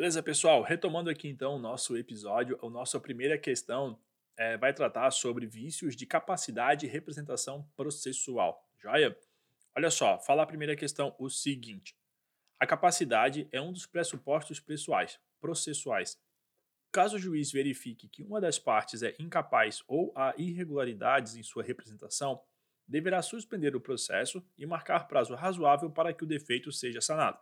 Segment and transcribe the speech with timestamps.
[0.00, 0.62] Beleza, pessoal?
[0.62, 4.00] Retomando aqui então o nosso episódio, a nossa primeira questão
[4.34, 8.66] é, vai tratar sobre vícios de capacidade e representação processual.
[8.78, 9.14] Joia?
[9.76, 11.94] Olha só, fala a primeira questão o seguinte:
[12.58, 16.18] a capacidade é um dos pressupostos pessoais, processuais.
[16.90, 21.62] Caso o juiz verifique que uma das partes é incapaz ou há irregularidades em sua
[21.62, 22.40] representação,
[22.88, 27.38] deverá suspender o processo e marcar prazo razoável para que o defeito seja sanado.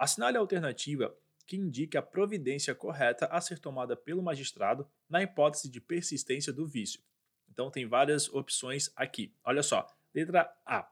[0.00, 1.14] Assinale a alternativa
[1.46, 6.66] que indique a providência correta a ser tomada pelo magistrado na hipótese de persistência do
[6.66, 7.02] vício.
[7.50, 9.34] Então, tem várias opções aqui.
[9.44, 9.86] Olha só.
[10.14, 10.90] Letra A.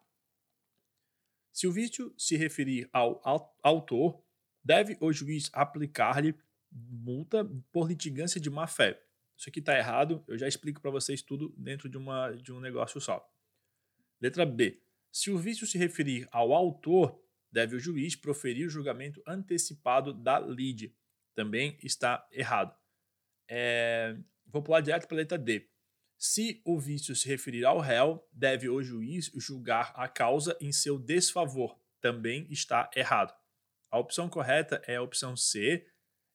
[1.50, 3.22] Se o vício se referir ao
[3.62, 4.22] autor,
[4.62, 6.34] deve o juiz aplicar-lhe
[6.70, 9.02] multa por litigância de má-fé.
[9.34, 12.60] Isso aqui está errado, eu já explico para vocês tudo dentro de, uma, de um
[12.60, 13.26] negócio só.
[14.20, 14.82] Letra B.
[15.10, 17.18] Se o vício se referir ao autor,
[17.50, 20.94] deve o juiz proferir o julgamento antecipado da lide.
[21.34, 22.76] Também está errado.
[23.48, 25.68] É, vou pular direto para a letra D.
[26.18, 30.98] Se o vício se referir ao réu, deve o juiz julgar a causa em seu
[30.98, 31.78] desfavor.
[32.00, 33.32] Também está errado.
[33.90, 35.86] A opção correta é a opção C,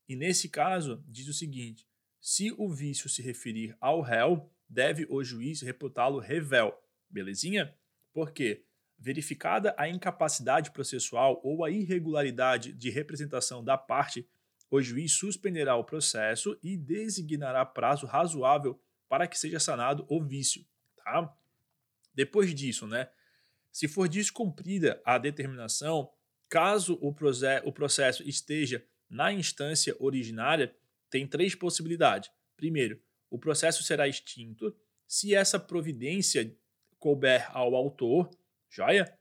[0.07, 1.87] e nesse caso diz o seguinte:
[2.19, 6.73] se o vício se referir ao réu, deve o juiz reputá-lo revel.
[7.09, 7.77] Belezinha?
[8.13, 8.65] Por quê?
[9.03, 14.25] Verificada a incapacidade processual ou a irregularidade de representação da parte,
[14.71, 20.65] o juiz suspenderá o processo e designará prazo razoável para que seja sanado o vício.
[20.95, 21.35] Tá?
[22.15, 23.09] Depois disso, né,
[23.73, 26.09] se for descumprida a determinação,
[26.47, 27.13] caso o
[27.73, 30.73] processo esteja na instância originária,
[31.09, 32.31] tem três possibilidades.
[32.55, 34.73] Primeiro, o processo será extinto
[35.05, 36.55] se essa providência
[36.97, 38.29] couber ao autor
[38.73, 39.15] Joia?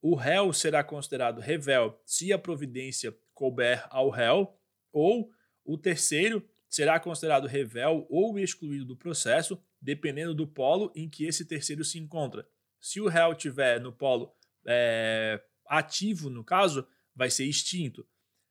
[0.00, 4.56] O réu será considerado revel se a providência couber ao réu,
[4.92, 5.28] ou
[5.64, 11.44] o terceiro será considerado revel ou excluído do processo, dependendo do polo em que esse
[11.44, 12.48] terceiro se encontra.
[12.80, 14.32] Se o réu tiver no polo
[14.64, 18.06] é, ativo, no caso, vai ser extinto.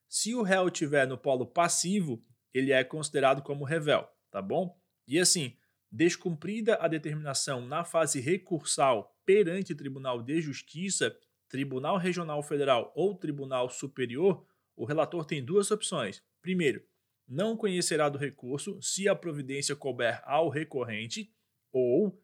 [0.10, 2.22] Se o réu tiver no polo passivo,
[2.54, 4.78] ele é considerado como revel, tá bom?
[5.08, 5.56] E assim,
[5.90, 11.18] descumprida a determinação na fase recursal perante Tribunal de Justiça,
[11.50, 16.22] Tribunal Regional Federal ou Tribunal Superior, o relator tem duas opções.
[16.42, 16.84] Primeiro,
[17.28, 21.34] não conhecerá do recurso se a providência couber ao recorrente,
[21.72, 22.22] ou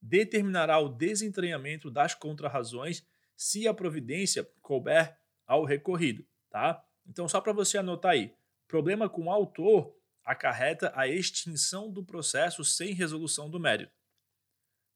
[0.00, 3.04] determinará o desentranhamento das contrarrazões
[3.36, 6.84] se a providência couber ao recorrido, tá?
[7.06, 8.34] Então, só para você anotar aí,
[8.68, 13.92] problema com o autor acarreta a extinção do processo sem resolução do mérito.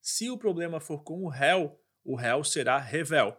[0.08, 3.36] Se o problema for com o réu, o réu será revel.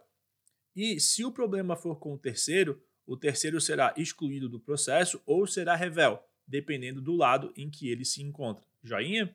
[0.76, 5.46] E se o problema for com o terceiro, o terceiro será excluído do processo ou
[5.46, 8.66] será revel, dependendo do lado em que ele se encontra.
[8.82, 9.34] Joinha?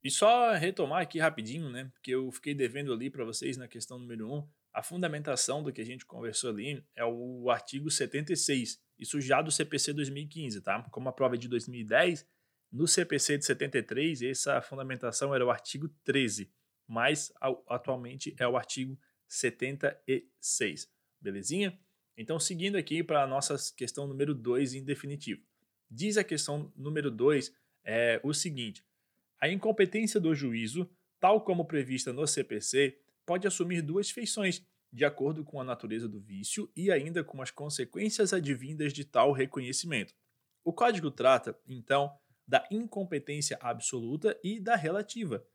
[0.00, 1.90] E só retomar aqui rapidinho, né?
[1.92, 4.48] Porque eu fiquei devendo ali para vocês na questão número 1.
[4.74, 9.50] A fundamentação do que a gente conversou ali é o artigo 76, isso já do
[9.50, 10.84] CPC 2015, tá?
[10.92, 12.24] Como a prova é de 2010,
[12.70, 16.52] no CPC de 73, essa fundamentação era o artigo 13,
[16.86, 17.32] mas
[17.66, 20.90] atualmente é o artigo 76.
[21.20, 21.78] Belezinha?
[22.16, 25.42] Então, seguindo aqui para a nossa questão número 2 em definitivo.
[25.90, 27.52] Diz a questão número 2
[27.84, 28.84] é, o seguinte:
[29.40, 35.44] a incompetência do juízo, tal como prevista no CPC, pode assumir duas feições, de acordo
[35.44, 40.14] com a natureza do vício e ainda com as consequências advindas de tal reconhecimento.
[40.64, 42.12] O código trata, então,
[42.48, 45.46] da incompetência absoluta e da relativa.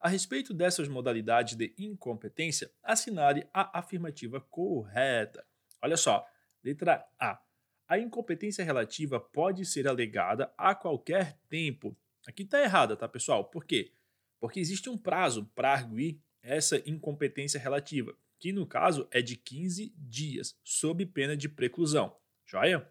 [0.00, 5.46] A respeito dessas modalidades de incompetência, assinale a afirmativa correta.
[5.82, 6.26] Olha só,
[6.64, 7.38] letra A.
[7.86, 11.94] A incompetência relativa pode ser alegada a qualquer tempo.
[12.26, 13.44] Aqui está errada, tá, pessoal?
[13.44, 13.92] Por quê?
[14.40, 19.92] Porque existe um prazo para arguir essa incompetência relativa, que no caso é de 15
[19.98, 22.16] dias, sob pena de preclusão.
[22.46, 22.90] Joia?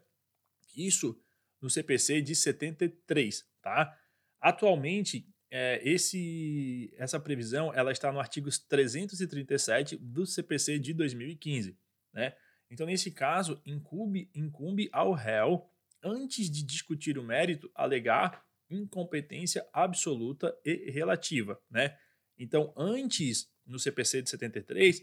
[0.76, 1.20] Isso
[1.60, 3.96] no CPC de 73, tá?
[4.40, 11.76] Atualmente, é, esse, essa previsão ela está no artigo 337 do CPC de 2015,
[12.12, 12.34] né?
[12.70, 15.68] Então, nesse caso, incumbe, incumbe ao réu,
[16.02, 21.98] antes de discutir o mérito, alegar incompetência absoluta e relativa, né?
[22.38, 25.02] Então, antes, no CPC de 73,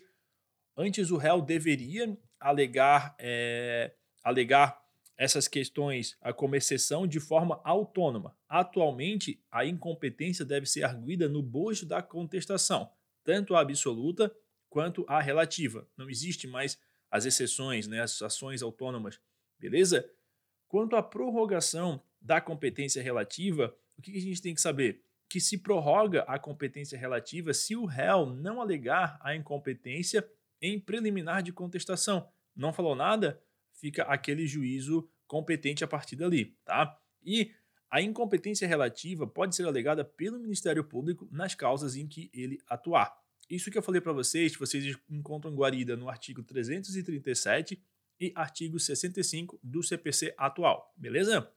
[0.77, 3.94] antes o réu deveria alegar, é,
[4.24, 4.81] alegar
[5.18, 8.38] essas questões como exceção de forma autônoma.
[8.48, 12.92] Atualmente, a incompetência deve ser arguída no bojo da contestação,
[13.24, 14.34] tanto a absoluta
[14.69, 15.88] quanto a relativa.
[15.98, 16.80] Não existe mais
[17.10, 19.19] as exceções, né, as ações autônomas,
[19.58, 20.08] beleza?
[20.68, 25.02] Quanto à prorrogação da competência relativa, o que a gente tem que saber?
[25.30, 30.30] Que se prorroga a competência relativa se o réu não alegar a incompetência
[30.62, 32.30] em preliminar de contestação.
[32.56, 33.42] Não falou nada?
[33.78, 37.00] Fica aquele juízo competente a partir dali, tá?
[37.24, 37.52] E
[37.90, 43.16] a incompetência relativa pode ser alegada pelo Ministério Público nas causas em que ele atuar.
[43.50, 47.82] Isso que eu falei para vocês, vocês encontram guarida no artigo 337
[48.20, 51.50] e artigo 65 do CPC atual, beleza?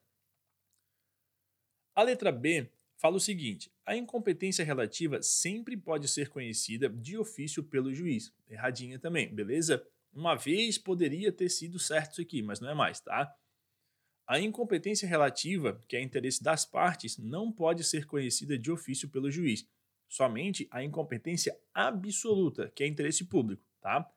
[1.95, 7.65] A letra B fala o seguinte: a incompetência relativa sempre pode ser conhecida de ofício
[7.65, 8.33] pelo juiz.
[8.49, 9.85] Erradinha também, beleza?
[10.13, 13.33] Uma vez poderia ter sido certo isso aqui, mas não é mais, tá?
[14.27, 19.31] A incompetência relativa, que é interesse das partes, não pode ser conhecida de ofício pelo
[19.31, 19.67] juiz.
[20.09, 24.09] Somente a incompetência absoluta, que é interesse público, tá?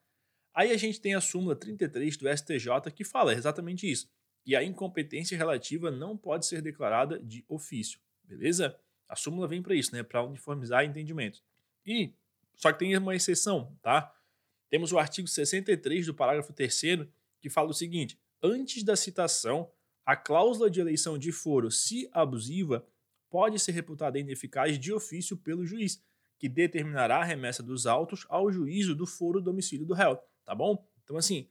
[0.54, 4.07] Aí a gente tem a súmula 33 do STJ que fala exatamente isso.
[4.45, 8.78] E a incompetência relativa não pode ser declarada de ofício, beleza?
[9.07, 10.04] A súmula vem para isso, né?
[10.04, 11.44] Para uniformizar entendimentos.
[11.86, 12.13] E
[12.56, 14.13] só que tem uma exceção, tá?
[14.74, 16.81] Temos o artigo 63 do parágrafo 3
[17.40, 19.72] que fala o seguinte: antes da citação,
[20.04, 22.84] a cláusula de eleição de foro, se abusiva,
[23.30, 26.02] pode ser reputada ineficaz de ofício pelo juiz,
[26.40, 30.84] que determinará a remessa dos autos ao juízo do foro domicílio do réu tá bom?
[31.04, 31.48] Então, assim,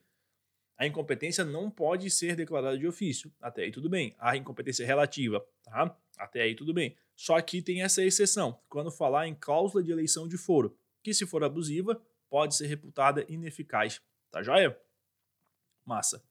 [0.76, 3.32] a incompetência não pode ser declarada de ofício.
[3.40, 4.16] Até aí tudo bem.
[4.18, 5.96] A incompetência relativa, tá?
[6.18, 6.96] Até aí tudo bem.
[7.14, 11.24] Só que tem essa exceção, quando falar em cláusula de eleição de foro, que se
[11.24, 14.00] for abusiva, pode ser reputada ineficaz.
[14.30, 14.74] Tá joia?
[15.84, 16.24] Massa.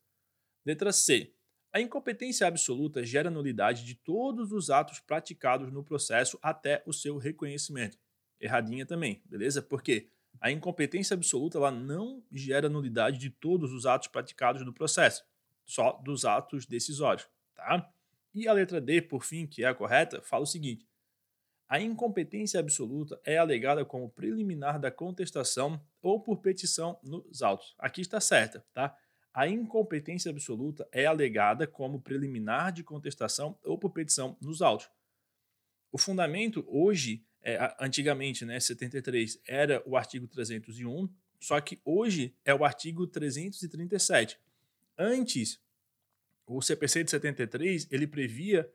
[0.65, 1.31] Letra C.
[1.71, 7.19] A incompetência absoluta gera nulidade de todos os atos praticados no processo até o seu
[7.19, 7.99] reconhecimento.
[8.39, 9.61] Erradinha também, beleza?
[9.61, 10.09] Por quê?
[10.39, 15.23] A incompetência absoluta ela não gera nulidade de todos os atos praticados no processo,
[15.63, 17.87] só dos atos decisórios, tá?
[18.33, 20.83] E a letra D, por fim, que é a correta, fala o seguinte:
[21.71, 27.73] a incompetência absoluta é alegada como preliminar da contestação ou por petição nos autos.
[27.79, 28.93] Aqui está certa, tá?
[29.33, 34.89] A incompetência absoluta é alegada como preliminar de contestação ou por petição nos autos.
[35.93, 41.07] O fundamento hoje é, antigamente, né, 73, era o artigo 301,
[41.39, 44.37] só que hoje é o artigo 337.
[44.97, 45.57] Antes,
[46.45, 48.69] o CPC de 73, ele previa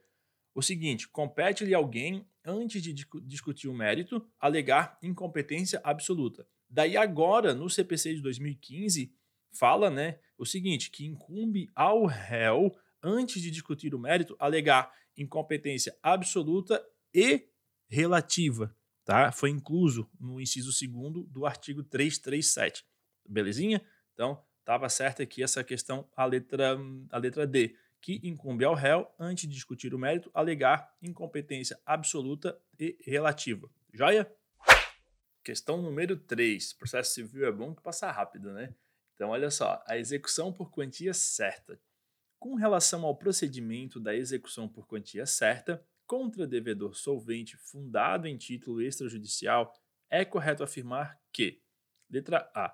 [0.57, 2.95] o seguinte, compete-lhe alguém, antes de
[3.27, 6.49] discutir o mérito, alegar incompetência absoluta.
[6.67, 9.15] Daí agora, no CPC de 2015,
[9.53, 15.95] fala né, o seguinte, que incumbe ao réu, antes de discutir o mérito, alegar incompetência
[16.03, 16.83] absoluta
[17.13, 17.51] e
[17.87, 18.75] relativa,
[19.05, 19.31] tá?
[19.33, 22.83] Foi incluso no inciso 2 do artigo 337.
[23.29, 23.85] Belezinha?
[24.15, 26.79] Então, estava certa aqui essa questão, a letra,
[27.11, 27.77] a letra D,
[28.07, 33.69] que incumbe ao réu, antes de discutir o mérito, alegar incompetência absoluta e relativa.
[33.93, 34.33] Joia?
[35.43, 36.75] Questão número 3.
[36.75, 38.73] Processo civil é bom que passa rápido, né?
[39.13, 41.81] Então, olha só, a execução por quantia certa.
[42.39, 48.81] Com relação ao procedimento da execução por quantia certa, contra devedor solvente fundado em título
[48.81, 49.75] extrajudicial,
[50.09, 51.61] é correto afirmar que,
[52.09, 52.73] letra A,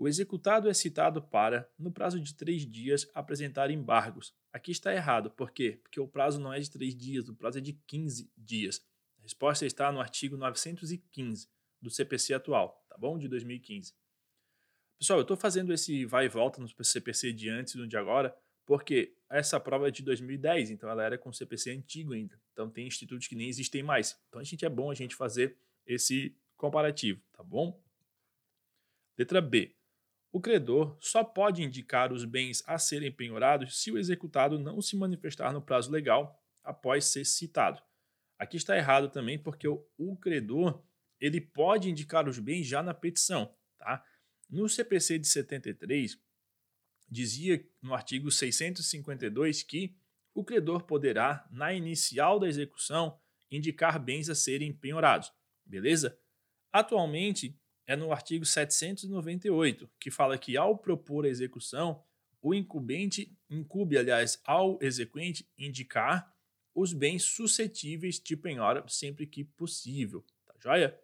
[0.00, 4.34] o executado é citado para, no prazo de três dias, apresentar embargos.
[4.50, 5.78] Aqui está errado, por quê?
[5.82, 8.82] Porque o prazo não é de três dias, o prazo é de 15 dias.
[9.18, 11.50] A resposta está no artigo 915
[11.82, 13.18] do CPC atual, tá bom?
[13.18, 13.92] De 2015.
[14.98, 17.98] Pessoal, eu estou fazendo esse vai e volta no CPC de antes e no de
[17.98, 22.40] agora, porque essa prova é de 2010, então ela era com CPC antigo ainda.
[22.54, 24.18] Então tem institutos que nem existem mais.
[24.30, 27.78] Então a gente é bom a gente fazer esse comparativo, tá bom?
[29.18, 29.76] Letra B.
[30.32, 34.96] O credor só pode indicar os bens a serem penhorados se o executado não se
[34.96, 37.82] manifestar no prazo legal após ser citado.
[38.38, 40.82] Aqui está errado também porque o, credor
[41.20, 44.04] ele pode indicar os bens já na petição, tá?
[44.48, 46.18] No CPC de 73,
[47.08, 49.94] dizia no artigo 652 que
[50.32, 53.18] o credor poderá, na inicial da execução,
[53.50, 55.32] indicar bens a serem penhorados.
[55.64, 56.18] Beleza?
[56.72, 57.59] Atualmente,
[57.90, 62.00] é no artigo 798, que fala que ao propor a execução,
[62.40, 66.32] o incumbente incube, aliás, ao exequente indicar
[66.72, 70.24] os bens suscetíveis de penhora sempre que possível.
[70.46, 70.96] Tá joia?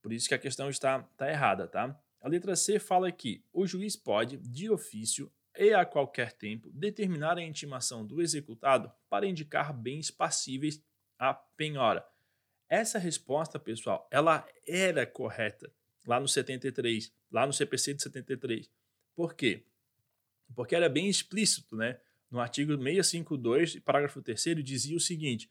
[0.00, 2.00] Por isso que a questão está, está errada, tá?
[2.20, 5.28] A letra C fala que o juiz pode, de ofício
[5.58, 10.80] e a qualquer tempo, determinar a intimação do executado para indicar bens passíveis
[11.18, 12.06] à penhora.
[12.68, 15.68] Essa resposta, pessoal, ela era correta
[16.06, 18.70] lá no 73, lá no CPC de 73.
[19.14, 19.64] Por quê?
[20.54, 21.98] Porque era bem explícito, né?
[22.30, 25.50] no artigo 652, parágrafo 3 dizia o seguinte: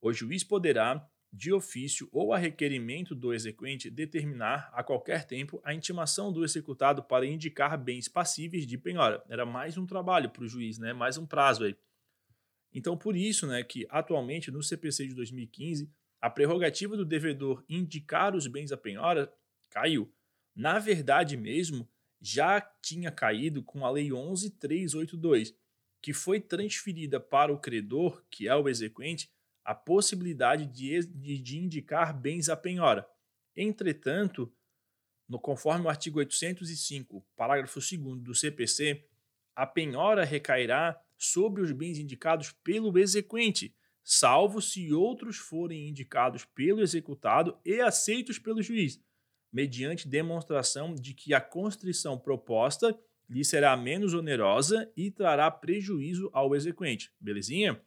[0.00, 5.74] o juiz poderá, de ofício ou a requerimento do exequente, determinar a qualquer tempo a
[5.74, 9.22] intimação do executado para indicar bens passíveis de penhora.
[9.28, 10.92] Era mais um trabalho para o juiz, né?
[10.92, 11.76] mais um prazo aí.
[12.72, 15.90] Então, por isso né, que atualmente no CPC de 2015,
[16.20, 19.32] a prerrogativa do devedor indicar os bens a penhora
[19.70, 20.12] caiu.
[20.54, 21.88] Na verdade mesmo,
[22.20, 25.54] já tinha caído com a Lei 11.382,
[26.02, 29.30] que foi transferida para o credor, que é o exequente,
[29.64, 31.04] a possibilidade de,
[31.40, 33.06] de, indicar bens a penhora.
[33.54, 34.52] Entretanto,
[35.28, 39.04] no conforme o artigo 805, parágrafo 2 do CPC,
[39.54, 46.80] a penhora recairá sobre os bens indicados pelo exequente, salvo se outros forem indicados pelo
[46.80, 49.02] executado e aceitos pelo juiz,
[49.52, 56.54] mediante demonstração de que a constrição proposta lhe será menos onerosa e trará prejuízo ao
[56.54, 57.12] exequente.
[57.20, 57.80] Belezinha?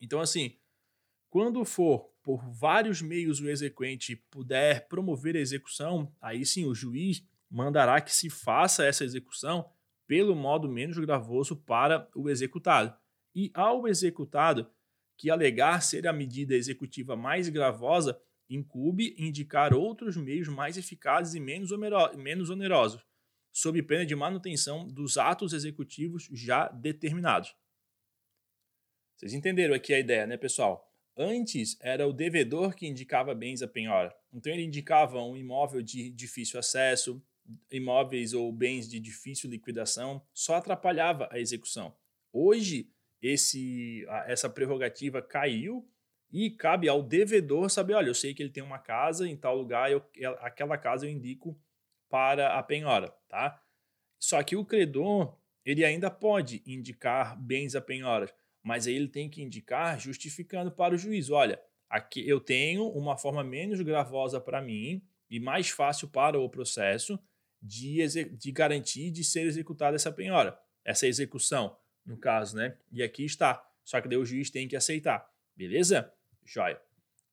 [0.00, 0.56] Então, assim,
[1.28, 7.22] quando for por vários meios o exequente puder promover a execução, aí sim o juiz
[7.50, 9.68] mandará que se faça essa execução
[10.06, 12.96] pelo modo menos gravoso para o executado.
[13.34, 14.70] E ao executado
[15.16, 21.40] que alegar ser a medida executiva mais gravosa, incube indicar outros meios mais eficazes e
[21.40, 21.70] menos,
[22.16, 23.04] menos onerosos,
[23.52, 27.54] sob pena de manutenção dos atos executivos já determinados.
[29.16, 30.90] Vocês entenderam aqui a ideia, né, pessoal?
[31.16, 34.14] Antes era o devedor que indicava bens a penhora.
[34.32, 37.22] Então ele indicava um imóvel de difícil acesso,
[37.70, 41.94] imóveis ou bens de difícil liquidação, só atrapalhava a execução.
[42.32, 42.90] Hoje,
[43.22, 45.88] esse, essa prerrogativa caiu
[46.34, 49.56] e cabe ao devedor saber, olha, eu sei que ele tem uma casa em tal
[49.56, 50.04] lugar, eu,
[50.40, 51.56] aquela casa eu indico
[52.10, 53.62] para a penhora, tá?
[54.18, 58.28] Só que o credor, ele ainda pode indicar bens a penhora,
[58.64, 63.16] mas aí ele tem que indicar justificando para o juiz, olha, aqui eu tenho uma
[63.16, 67.16] forma menos gravosa para mim e mais fácil para o processo,
[67.62, 68.04] de,
[68.36, 72.76] de garantir de ser executada essa penhora, essa execução, no caso, né?
[72.90, 73.64] E aqui está.
[73.84, 75.26] Só que daí o juiz tem que aceitar.
[75.56, 76.12] Beleza?
[76.44, 76.80] Joia.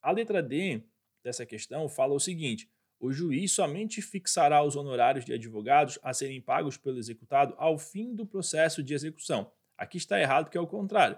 [0.01, 0.83] A letra D
[1.23, 6.41] dessa questão fala o seguinte: o juiz somente fixará os honorários de advogados a serem
[6.41, 9.51] pagos pelo executado ao fim do processo de execução.
[9.77, 11.17] Aqui está errado, que é o contrário.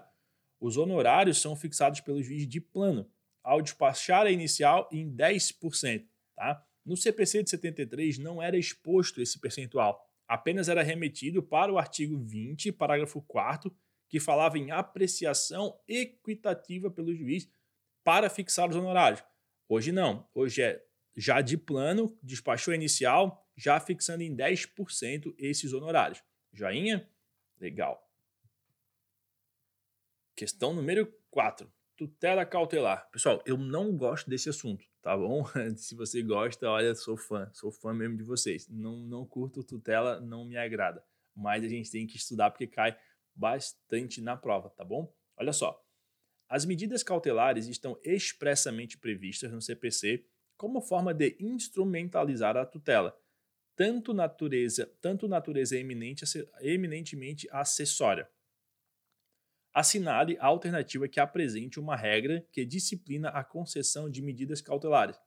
[0.58, 3.10] Os honorários são fixados pelo juiz de plano,
[3.42, 6.06] ao despachar a inicial em 10%.
[6.34, 6.64] Tá?
[6.84, 12.18] No CPC de 73 não era exposto esse percentual, apenas era remetido para o artigo
[12.18, 13.74] 20, parágrafo 4
[14.08, 17.48] que falava em apreciação equitativa pelo juiz
[18.04, 19.24] para fixar os honorários.
[19.68, 20.84] Hoje não, hoje é
[21.16, 26.22] já de plano, despachou inicial, já fixando em 10% esses honorários.
[26.52, 27.08] Joinha?
[27.58, 28.00] Legal.
[30.36, 31.72] Questão número 4.
[31.96, 33.08] Tutela cautelar.
[33.10, 35.44] Pessoal, eu não gosto desse assunto tá bom?
[35.76, 38.66] Se você gosta, olha, sou fã, sou fã mesmo de vocês.
[38.70, 41.04] Não, não curto tutela, não me agrada,
[41.36, 42.96] mas a gente tem que estudar porque cai
[43.34, 45.14] bastante na prova, tá bom?
[45.36, 45.83] Olha só,
[46.48, 50.24] as medidas cautelares estão expressamente previstas no CPC
[50.56, 53.16] como forma de instrumentalizar a tutela,
[53.74, 56.24] tanto natureza, tanto natureza eminente,
[56.60, 58.28] eminentemente acessória
[59.74, 65.20] assinale a alternativa que apresente uma regra que disciplina a concessão de medidas cautelares.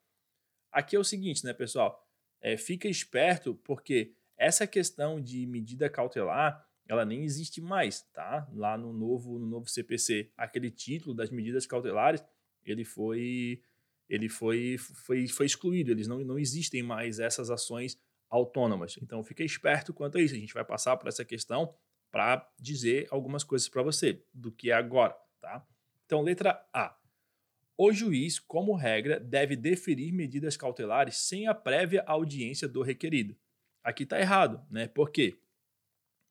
[0.71, 2.01] Aqui é o seguinte, né, pessoal?
[2.39, 8.47] É, fica esperto porque essa questão de medida cautelar ela nem existe mais, tá?
[8.53, 12.23] Lá no novo, no novo CPC, aquele título das medidas cautelares,
[12.65, 13.61] ele foi
[14.09, 18.97] ele foi, foi, foi excluído, eles não, não existem mais essas ações autônomas.
[19.01, 20.33] Então fica esperto quanto a isso.
[20.33, 21.73] A gente vai passar por essa questão
[22.09, 25.65] para dizer algumas coisas para você do que é agora, tá?
[26.05, 26.97] Então, letra A.
[27.77, 33.35] O juiz, como regra, deve deferir medidas cautelares sem a prévia audiência do requerido.
[33.83, 34.87] Aqui está errado, né?
[34.87, 35.37] Por quê?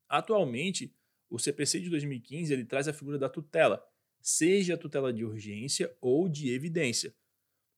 [0.08, 0.94] Atualmente,
[1.28, 3.82] o CPC de 2015 ele traz a figura da tutela,
[4.20, 7.14] seja a tutela de urgência ou de evidência.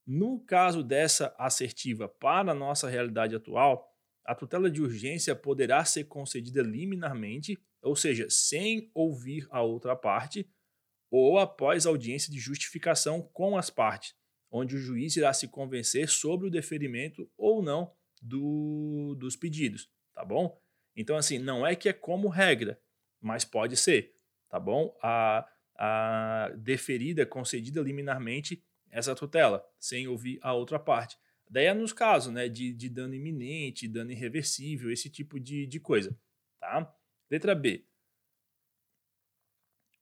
[0.07, 3.95] No caso dessa assertiva para a nossa realidade atual,
[4.25, 10.49] a tutela de urgência poderá ser concedida liminarmente ou seja, sem ouvir a outra parte,
[11.11, 14.15] ou após audiência de justificação com as partes,
[14.51, 20.25] onde o juiz irá se convencer sobre o deferimento ou não do, dos pedidos, tá
[20.25, 20.61] bom?
[20.99, 22.77] Então, assim, não é que é como regra,
[23.21, 24.17] mas pode ser,
[24.49, 24.99] tá bom?
[25.01, 31.17] A, a deferida, concedida liminarmente essa tutela, sem ouvir a outra parte.
[31.49, 35.79] Daí é nos casos né, de, de dano iminente, dano irreversível, esse tipo de, de
[35.79, 36.19] coisa,
[36.59, 36.93] tá?
[37.31, 37.87] Letra B.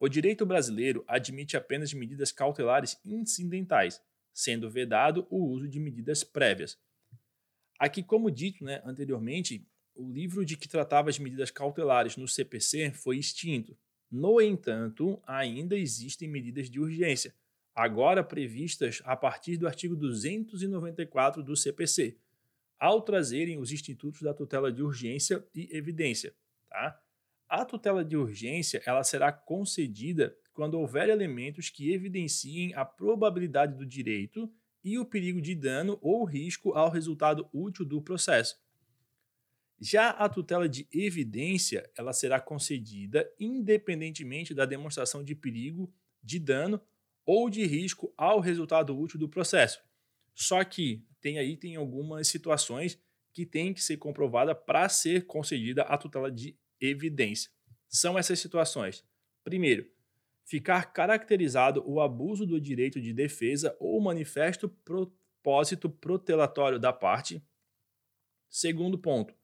[0.01, 6.81] O direito brasileiro admite apenas medidas cautelares incidentais, sendo vedado o uso de medidas prévias.
[7.79, 12.93] Aqui, como dito né, anteriormente, o livro de que tratava as medidas cautelares no CPC
[12.93, 13.77] foi extinto.
[14.11, 17.35] No entanto, ainda existem medidas de urgência,
[17.75, 22.17] agora previstas a partir do artigo 294 do CPC,
[22.79, 26.35] ao trazerem os institutos da tutela de urgência e evidência.
[26.69, 27.01] Tá?
[27.49, 33.87] A tutela de urgência ela será concedida quando houver elementos que evidenciem a probabilidade do
[33.87, 34.51] direito
[34.83, 38.57] e o perigo de dano ou risco ao resultado útil do processo.
[39.79, 45.93] Já a tutela de evidência, ela será concedida independentemente da demonstração de perigo,
[46.23, 46.81] de dano
[47.25, 49.83] ou de risco ao resultado útil do processo.
[50.35, 52.99] Só que tem aí tem algumas situações
[53.33, 57.51] que têm que ser comprovada para ser concedida a tutela de evidência.
[57.89, 59.05] São essas situações.
[59.45, 59.91] Primeiro,
[60.45, 67.43] ficar caracterizado o abuso do direito de defesa ou manifesto propósito protelatório da parte.
[68.49, 69.35] Segundo ponto,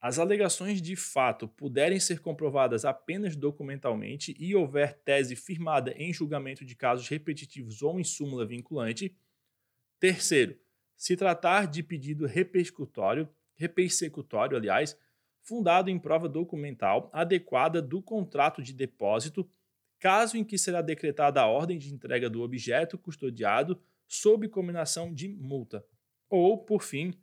[0.00, 6.64] as alegações de fato puderem ser comprovadas apenas documentalmente e houver tese firmada em julgamento
[6.64, 9.16] de casos repetitivos ou em súmula vinculante.
[9.98, 10.58] Terceiro,
[10.96, 14.98] se tratar de pedido repercutório, repersecutório, aliás,
[15.42, 19.48] fundado em prova documental adequada do contrato de depósito,
[19.98, 25.28] caso em que será decretada a ordem de entrega do objeto custodiado sob combinação de
[25.28, 25.84] multa.
[26.28, 27.14] Ou, por fim,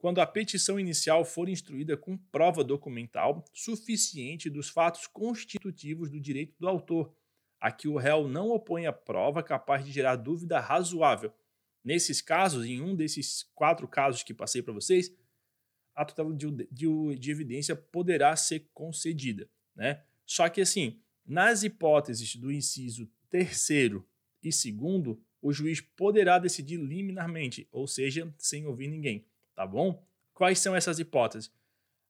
[0.00, 6.54] quando a petição inicial for instruída com prova documental suficiente dos fatos constitutivos do direito
[6.58, 7.14] do autor,
[7.60, 11.30] a que o réu não opõe a prova capaz de gerar dúvida razoável.
[11.84, 15.14] Nesses casos, em um desses quatro casos que passei para vocês,
[15.94, 19.50] a tutela de, de, de, evidência poderá ser concedida.
[19.76, 20.02] Né?
[20.24, 24.08] Só que, assim, nas hipóteses do inciso terceiro
[24.42, 29.29] e segundo, o juiz poderá decidir liminarmente, ou seja, sem ouvir ninguém
[29.60, 30.02] tá bom?
[30.32, 31.52] Quais são essas hipóteses?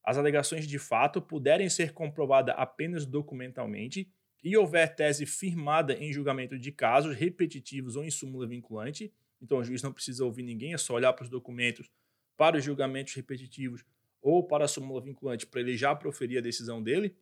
[0.04, 4.08] As alegações de fato puderem ser comprovadas apenas documentalmente
[4.40, 9.64] e houver tese firmada em julgamento de casos repetitivos ou em súmula vinculante, então o
[9.64, 11.90] juiz não precisa ouvir ninguém, é só olhar para os documentos,
[12.36, 13.84] para os julgamentos repetitivos
[14.22, 17.16] ou para a súmula vinculante para ele já proferir a decisão dele,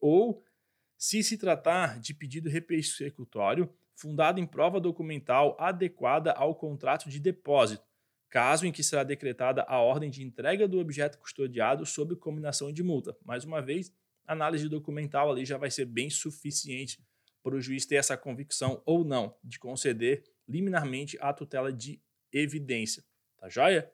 [0.00, 0.42] ou
[0.96, 7.87] se se tratar de pedido repersecutório fundado em prova documental adequada ao contrato de depósito,
[8.28, 12.82] caso em que será decretada a ordem de entrega do objeto custodiado sob combinação de
[12.82, 13.16] multa.
[13.24, 13.92] Mais uma vez,
[14.26, 17.02] análise documental ali já vai ser bem suficiente
[17.42, 22.00] para o juiz ter essa convicção ou não de conceder liminarmente a tutela de
[22.32, 23.02] evidência.
[23.38, 23.90] Tá joia?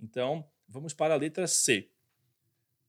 [0.00, 1.88] Então, vamos para a letra C.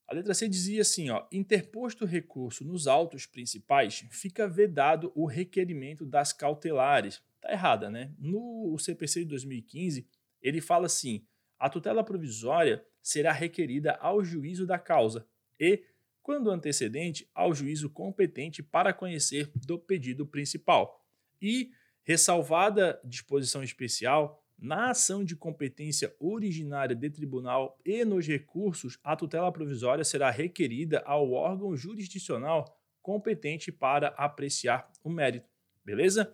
[0.07, 6.05] A letra C dizia assim, ó, interposto recurso nos autos principais, fica vedado o requerimento
[6.05, 7.21] das cautelares.
[7.39, 8.13] Tá errada, né?
[8.17, 10.07] No CPC de 2015,
[10.43, 11.25] ele fala assim:
[11.57, 15.25] a tutela provisória será requerida ao juízo da causa
[15.59, 15.83] e,
[16.21, 21.01] quando antecedente, ao juízo competente para conhecer do pedido principal.
[21.41, 21.71] E,
[22.03, 29.51] ressalvada disposição especial, na ação de competência originária de tribunal e nos recursos, a tutela
[29.51, 35.49] provisória será requerida ao órgão jurisdicional competente para apreciar o mérito.
[35.83, 36.33] Beleza?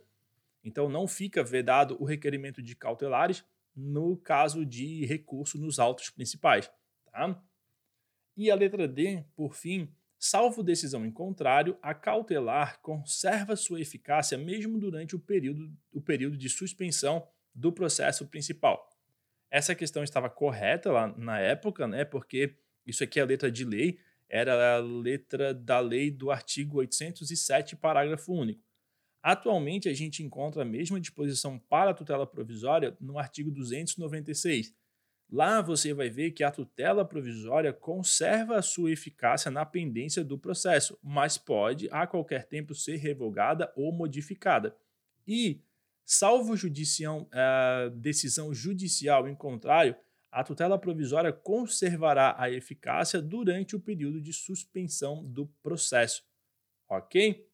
[0.63, 3.43] Então não fica vedado o requerimento de cautelares,
[3.79, 6.69] no caso de recurso nos autos principais.
[7.11, 7.41] Tá?
[8.35, 14.37] E a letra D, por fim, salvo decisão em contrário, a cautelar conserva sua eficácia
[14.37, 18.89] mesmo durante o período, o período de suspensão do processo principal.
[19.49, 22.05] Essa questão estava correta lá na época, né?
[22.05, 26.77] Porque isso aqui é a letra de lei, era a letra da lei do artigo
[26.77, 28.68] 807, parágrafo único.
[29.21, 34.73] Atualmente, a gente encontra a mesma disposição para a tutela provisória no artigo 296.
[35.31, 40.39] Lá você vai ver que a tutela provisória conserva a sua eficácia na pendência do
[40.39, 44.75] processo, mas pode a qualquer tempo ser revogada ou modificada.
[45.27, 45.61] E,
[46.03, 49.95] salvo judicião, uh, decisão judicial em contrário,
[50.31, 56.23] a tutela provisória conservará a eficácia durante o período de suspensão do processo.
[56.87, 57.48] Ok?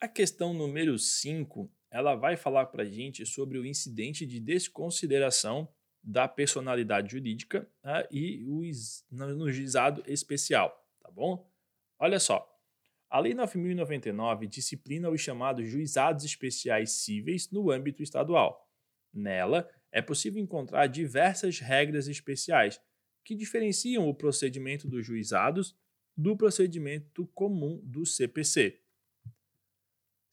[0.00, 5.68] A questão número 5, ela vai falar para a gente sobre o incidente de desconsideração
[6.00, 8.62] da personalidade jurídica né, e o,
[9.10, 11.50] no juizado especial, tá bom?
[11.98, 12.48] Olha só,
[13.10, 18.70] a Lei 9.099 disciplina os chamados juizados especiais cíveis no âmbito estadual.
[19.12, 22.80] Nela, é possível encontrar diversas regras especiais
[23.24, 25.76] que diferenciam o procedimento dos juizados
[26.16, 28.80] do procedimento comum do CPC.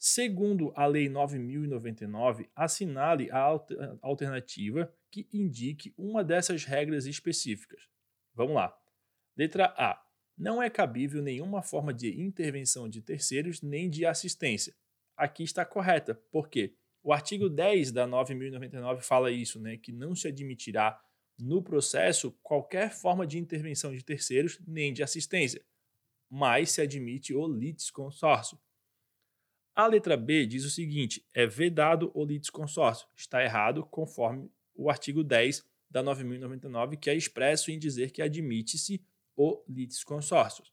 [0.08, 3.60] Segundo a Lei 9099, assinale a
[4.04, 7.90] alternativa que indique uma dessas regras específicas.
[8.32, 8.78] Vamos lá.
[9.36, 10.00] Letra A.
[10.38, 14.76] Não é cabível nenhuma forma de intervenção de terceiros nem de assistência.
[15.18, 20.28] Aqui está correta, porque o artigo 10 da 9099 fala isso, né, que não se
[20.28, 21.02] admitirá
[21.40, 25.66] no processo qualquer forma de intervenção de terceiros nem de assistência,
[26.30, 28.60] mas se admite o litisconsórcio.
[29.76, 33.08] A letra B diz o seguinte: é vedado o litisconsórcio.
[33.16, 39.06] Está errado, conforme o artigo 10 da 9099, que é expresso em dizer que admite-se
[39.36, 40.64] o litisconsórcio.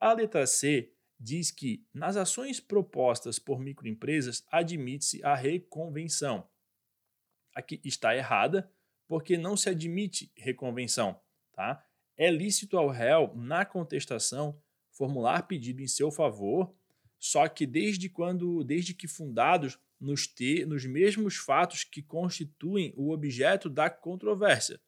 [0.00, 6.48] A letra C diz que, nas ações propostas por microempresas, admite-se a reconvenção.
[7.54, 8.72] Aqui está errada,
[9.06, 11.20] porque não se admite reconvenção.
[11.52, 11.84] Tá?
[12.16, 16.74] É lícito ao réu, na contestação, formular pedido em seu favor,
[17.20, 23.12] só que desde quando, desde que fundados nos, te, nos mesmos fatos que constituem o
[23.12, 24.80] objeto da controvérsia.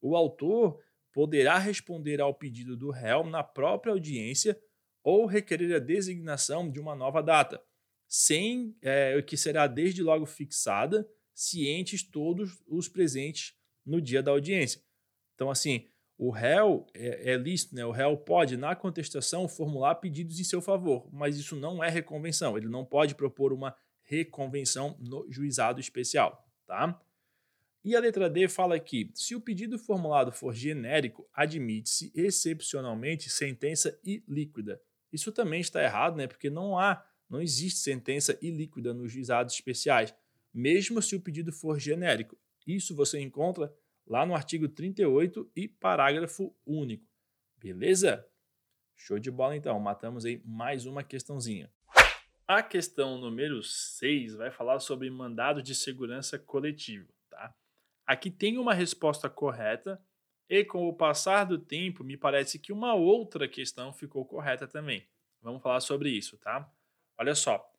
[0.00, 0.78] O autor
[1.12, 4.60] poderá responder ao pedido do réu na própria audiência
[5.02, 7.60] ou requerer a designação de uma nova data,
[8.06, 13.54] sem é, que será desde logo fixada, cientes todos os presentes
[13.86, 14.82] no dia da audiência.
[15.34, 17.86] Então, assim, o réu é, é lícito, né?
[17.86, 22.58] o réu pode, na contestação, formular pedidos em seu favor, mas isso não é reconvenção.
[22.58, 26.44] Ele não pode propor uma reconvenção no juizado especial.
[26.66, 27.00] Tá?
[27.84, 33.96] E a letra D fala que, se o pedido formulado for genérico, admite-se excepcionalmente sentença
[34.04, 34.82] ilíquida.
[35.12, 36.26] Isso também está errado, né?
[36.26, 40.12] Porque não há, não existe sentença ilíquida nos juizados especiais,
[40.52, 42.36] mesmo se o pedido for genérico.
[42.66, 43.72] Isso você encontra
[44.08, 47.06] lá no artigo 38 e parágrafo único.
[47.56, 48.26] Beleza?
[48.96, 51.70] Show de bola então, matamos aí mais uma questãozinha.
[52.46, 57.54] A questão número 6 vai falar sobre mandado de segurança coletivo, tá?
[58.06, 60.02] Aqui tem uma resposta correta
[60.48, 65.06] e com o passar do tempo, me parece que uma outra questão ficou correta também.
[65.42, 66.72] Vamos falar sobre isso, tá?
[67.18, 67.70] Olha só.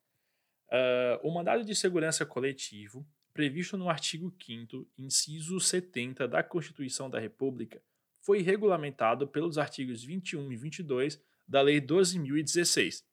[0.68, 3.04] Uh, o mandado de segurança coletivo,
[3.40, 7.82] previsto no artigo 5, inciso 70 da Constituição da República,
[8.20, 13.06] foi regulamentado pelos artigos 21 e 22 da Lei 12.016.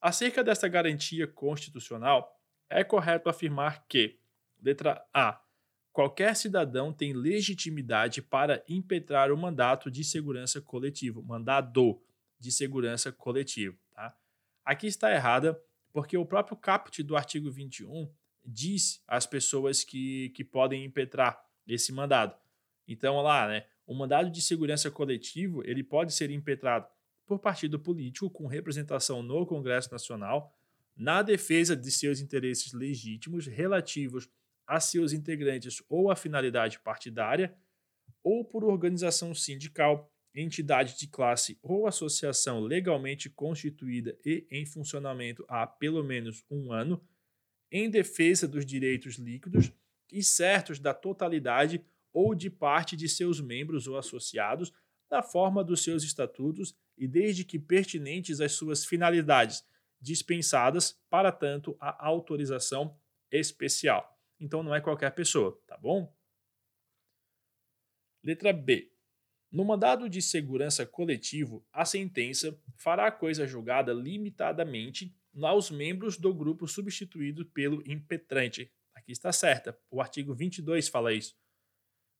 [0.00, 4.18] Acerca desta garantia constitucional, é correto afirmar que,
[4.58, 5.38] letra A,
[5.92, 12.00] qualquer cidadão tem legitimidade para impetrar o mandato de segurança coletivo, mandado
[12.38, 13.78] de segurança coletivo.
[13.90, 14.16] Tá?
[14.64, 18.10] Aqui está errada, porque o próprio caput do artigo 21
[18.44, 22.34] diz às pessoas que, que podem impetrar esse mandado.
[22.86, 26.86] Então, lá, né, o mandado de segurança coletivo ele pode ser impetrado
[27.26, 30.52] por partido político com representação no Congresso Nacional
[30.96, 34.28] na defesa de seus interesses legítimos relativos
[34.66, 37.56] a seus integrantes ou a finalidade partidária,
[38.22, 45.66] ou por organização sindical, entidade de classe ou associação legalmente constituída e em funcionamento há
[45.66, 47.02] pelo menos um ano,
[47.70, 49.72] em defesa dos direitos líquidos
[50.12, 54.72] e certos da totalidade ou de parte de seus membros ou associados,
[55.10, 59.64] na forma dos seus estatutos e desde que pertinentes às suas finalidades,
[60.00, 62.96] dispensadas, para tanto, a autorização
[63.30, 66.12] especial então não é qualquer pessoa, tá bom?
[68.24, 68.90] Letra B.
[69.52, 76.34] No mandado de segurança coletivo, a sentença fará a coisa julgada limitadamente aos membros do
[76.34, 78.72] grupo substituído pelo impetrante.
[78.94, 81.36] Aqui está certa, o artigo 22 fala isso.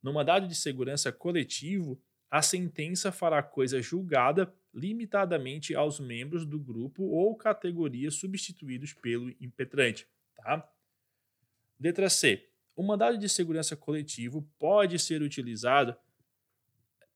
[0.02, 7.02] No mandado de segurança coletivo, a sentença fará coisa julgada limitadamente aos membros do grupo
[7.02, 10.72] ou categoria substituídos pelo impetrante, tá?
[11.78, 12.48] Letra C.
[12.76, 15.96] O mandado de segurança coletivo pode ser utilizado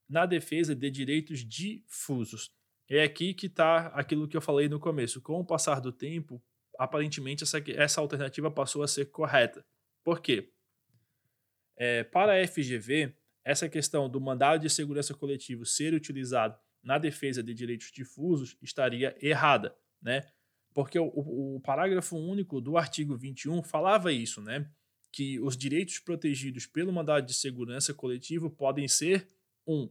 [0.09, 2.53] na defesa de direitos difusos.
[2.89, 5.21] É aqui que está aquilo que eu falei no começo.
[5.21, 6.43] Com o passar do tempo,
[6.79, 9.65] aparentemente essa, essa alternativa passou a ser correta.
[10.03, 10.53] Por quê?
[11.77, 17.43] É, para a FGV, essa questão do mandado de segurança coletivo ser utilizado na defesa
[17.43, 20.29] de direitos difusos estaria errada, né?
[20.75, 24.69] porque o, o, o parágrafo único do artigo 21 falava isso, né?
[25.13, 29.31] Que os direitos protegidos pelo mandado de segurança coletivo podem ser
[29.65, 29.89] um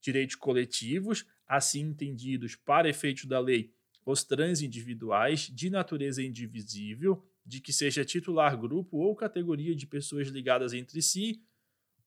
[0.00, 3.72] direitos coletivos, assim entendidos para efeito da lei,
[4.04, 10.72] os transindividuais de natureza indivisível, de que seja titular grupo ou categoria de pessoas ligadas
[10.72, 11.42] entre si,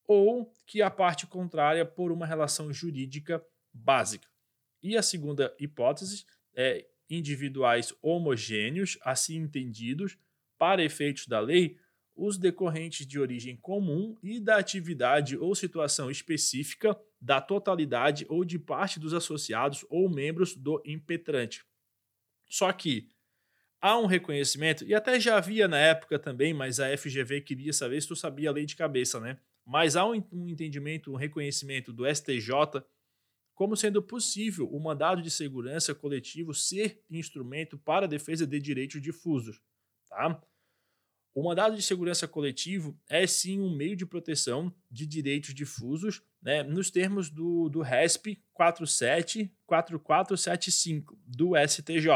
[0.08, 4.28] ou que a parte contrária por uma relação jurídica básica.
[4.82, 10.18] E a segunda hipótese é individuais homogêneos, assim entendidos,
[10.58, 11.78] para efeitos da lei,
[12.16, 18.60] os decorrentes de origem comum e da atividade ou situação específica da totalidade ou de
[18.60, 21.66] parte dos associados ou membros do impetrante.
[22.48, 23.10] Só que
[23.82, 28.02] há um reconhecimento, e até já havia na época também, mas a FGV queria saber
[28.02, 29.40] se tu sabia a lei de cabeça, né?
[29.66, 32.52] Mas há um entendimento, um reconhecimento do STJ
[33.58, 39.02] como sendo possível o mandado de segurança coletivo ser instrumento para a defesa de direitos
[39.02, 39.60] difusos.
[40.08, 40.40] Tá?
[41.38, 46.64] O mandado de segurança coletivo é sim um meio de proteção de direitos difusos, né,
[46.64, 52.10] nos termos do, do RESP 474475 do STJ.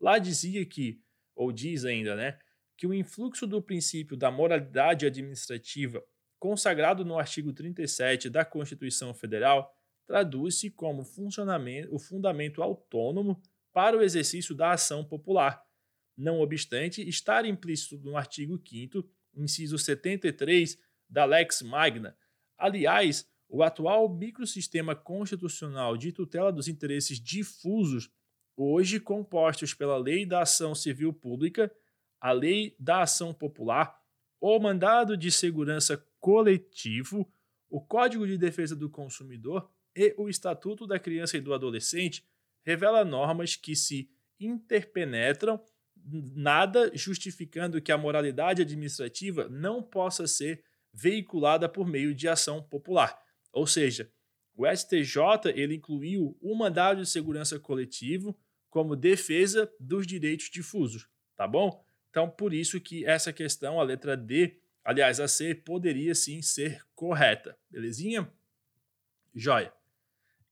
[0.00, 1.02] Lá dizia que,
[1.34, 2.38] ou diz ainda, né,
[2.76, 6.00] que o influxo do princípio da moralidade administrativa,
[6.38, 14.54] consagrado no artigo 37 da Constituição Federal, traduz-se como o fundamento autônomo para o exercício
[14.54, 15.63] da ação popular
[16.16, 22.16] não obstante estar implícito no artigo 5 inciso 73 da Lex Magna.
[22.56, 28.10] Aliás, o atual microsistema constitucional de tutela dos interesses difusos,
[28.56, 31.72] hoje compostos pela Lei da Ação Civil Pública,
[32.20, 34.00] a Lei da Ação Popular,
[34.40, 37.30] o Mandado de Segurança Coletivo,
[37.68, 42.24] o Código de Defesa do Consumidor e o Estatuto da Criança e do Adolescente,
[42.64, 45.62] revela normas que se interpenetram
[46.06, 50.62] nada justificando que a moralidade administrativa não possa ser
[50.92, 53.18] veiculada por meio de ação popular.
[53.52, 54.10] Ou seja,
[54.56, 58.38] o STJ ele incluiu o mandado de segurança coletivo
[58.70, 61.84] como defesa dos direitos difusos, tá bom?
[62.10, 66.84] Então, por isso que essa questão, a letra D, aliás, a C, poderia sim ser
[66.94, 68.32] correta, belezinha?
[69.34, 69.72] Joia.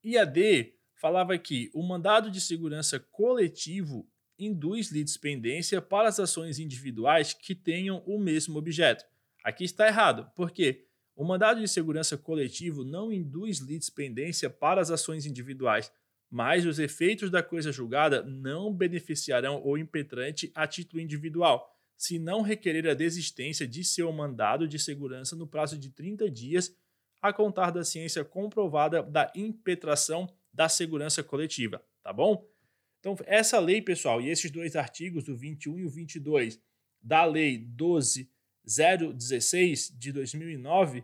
[0.03, 4.09] E a D falava que o mandado de segurança coletivo
[4.47, 9.05] induz litispendência para as ações individuais que tenham o mesmo objeto.
[9.45, 15.27] Aqui está errado, porque o mandado de segurança coletivo não induz litispendência para as ações
[15.27, 15.93] individuais,
[16.31, 22.41] mas os efeitos da coisa julgada não beneficiarão o impetrante a título individual, se não
[22.41, 26.75] requerer a desistência de seu mandado de segurança no prazo de 30 dias
[27.21, 32.45] a contar da ciência comprovada da impetração da segurança coletiva, tá bom?
[33.03, 36.63] Então, essa lei, pessoal, e esses dois artigos, o 21 e o 22,
[37.03, 41.03] da Lei 12016 de 2009,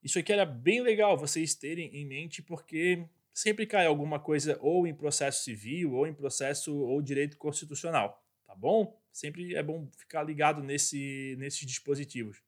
[0.00, 4.86] isso aqui era bem legal vocês terem em mente, porque sempre cai alguma coisa ou
[4.86, 8.96] em processo civil, ou em processo ou direito constitucional, tá bom?
[9.12, 12.40] Sempre é bom ficar ligado nesse, nesses dispositivos.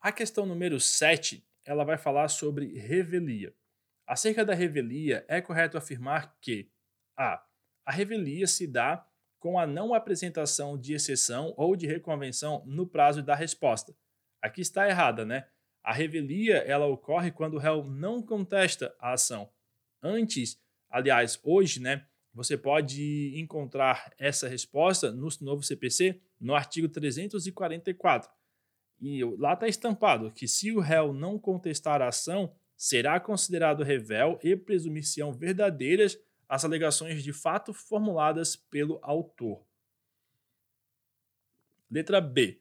[0.00, 3.52] A questão número 7, ela vai falar sobre revelia.
[4.06, 6.70] Acerca da revelia, é correto afirmar que
[7.16, 7.44] a
[7.84, 9.06] a revelia se dá
[9.38, 13.94] com a não apresentação de exceção ou de reconvenção no prazo da resposta.
[14.40, 15.46] Aqui está errada, né?
[15.82, 19.50] A revelia ela ocorre quando o réu não contesta a ação.
[20.00, 28.30] Antes, aliás, hoje, né, você pode encontrar essa resposta no novo CPC no artigo 344.
[29.00, 34.38] E lá está estampado que se o réu não contestar a ação, será considerado revel
[34.42, 36.18] e presumir-se-ão verdadeiras
[36.52, 39.64] as alegações de fato formuladas pelo autor.
[41.90, 42.60] Letra B.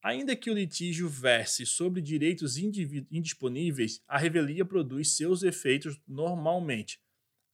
[0.00, 7.00] Ainda que o litígio verse sobre direitos indisponíveis, a revelia produz seus efeitos normalmente.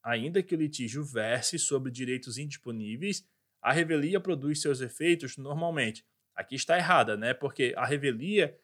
[0.02, 3.26] Ainda que o litígio verse sobre direitos indisponíveis,
[3.62, 6.04] a revelia produz seus efeitos normalmente.
[6.34, 7.32] Aqui está errada, né?
[7.32, 8.54] Porque a revelia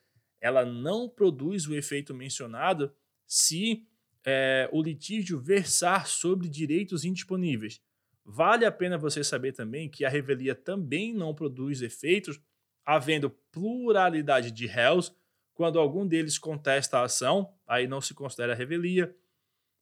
[0.42, 2.94] ela não produz o efeito mencionado
[3.26, 3.88] se
[4.24, 7.80] é, o litígio versar sobre direitos indisponíveis.
[8.24, 12.40] Vale a pena você saber também que a revelia também não produz efeitos,
[12.84, 15.14] havendo pluralidade de réus,
[15.52, 19.14] quando algum deles contesta a ação, aí não se considera revelia,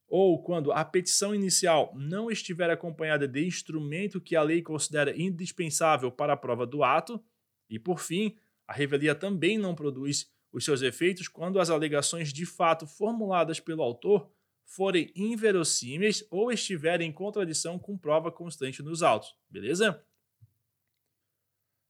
[0.09, 6.13] ou quando a petição inicial não estiver acompanhada de instrumento que a lei considera indispensável
[6.13, 7.23] para a prova do ato,
[7.71, 12.45] e por fim, a revelia também não produz os seus efeitos quando as alegações de
[12.45, 14.31] fato formuladas pelo autor
[14.65, 20.05] forem inverossímeis ou estiverem em contradição com prova constante nos autos, beleza?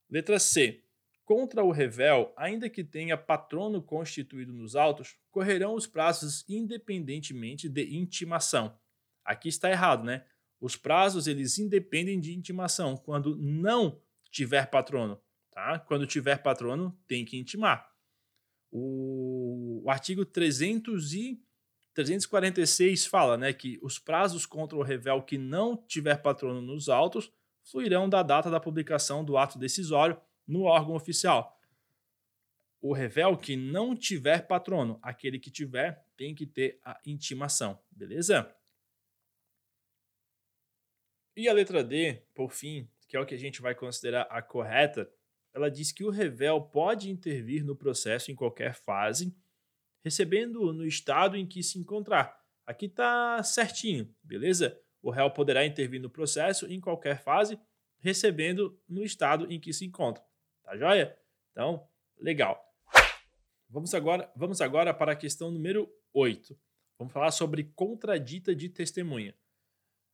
[0.09, 0.85] Letra C.
[1.25, 7.97] Contra o revel, ainda que tenha patrono constituído nos autos, correrão os prazos independentemente de
[7.97, 8.77] intimação.
[9.25, 10.27] Aqui está errado, né?
[10.61, 15.21] Os prazos eles independem de intimação quando não tiver patrono,
[15.51, 15.79] tá?
[15.79, 17.92] Quando tiver patrono, tem que intimar.
[18.73, 21.41] O, o artigo 300 e
[21.95, 27.31] 346 fala né, que os prazos contra o revel que não tiver patrono nos autos
[27.63, 31.61] fluirão da data da publicação do ato decisório no órgão oficial.
[32.81, 38.53] O revel que não tiver patrono, aquele que tiver tem que ter a intimação, beleza?
[41.37, 44.43] E a letra D, por fim, que é o que a gente vai considerar a
[44.43, 45.09] correta,
[45.55, 49.37] ela diz que o revel pode intervir no processo em qualquer fase,
[50.05, 52.41] recebendo no estado em que se encontrar.
[52.67, 54.81] Aqui está certinho, beleza?
[55.03, 57.59] O réu poderá intervir no processo em qualquer fase,
[57.99, 60.25] recebendo no estado em que se encontra.
[60.63, 61.17] Tá joia?
[61.51, 61.89] Então,
[62.19, 62.65] legal.
[63.69, 66.59] Vamos agora, vamos agora para a questão número 8.
[66.99, 69.35] Vamos falar sobre contradita de testemunha.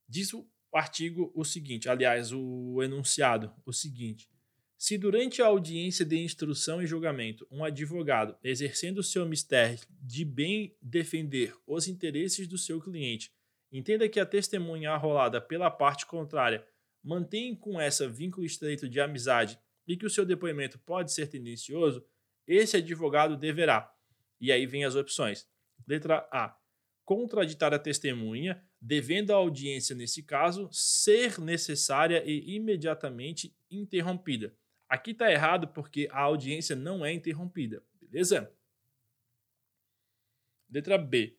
[0.09, 4.31] Diz o artigo o seguinte, aliás, o enunciado, o seguinte:
[4.79, 10.77] se durante a audiência de instrução e julgamento um advogado, exercendo seu mistério de bem
[10.81, 13.33] defender os interesses do seu cliente,
[13.73, 16.65] entenda que a testemunha arrolada pela parte contrária
[17.03, 22.07] mantém com essa vínculo estreito de amizade e que o seu depoimento pode ser tendencioso,
[22.47, 23.93] esse advogado deverá.
[24.41, 25.45] E aí vem as opções.
[25.89, 26.57] Letra A.
[27.05, 34.55] Contraditar a testemunha, devendo a audiência, nesse caso, ser necessária e imediatamente interrompida.
[34.89, 38.51] Aqui está errado porque a audiência não é interrompida, beleza?
[40.71, 41.37] Letra B.